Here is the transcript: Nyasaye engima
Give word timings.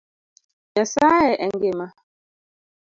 Nyasaye 0.73 1.29
engima 1.45 1.85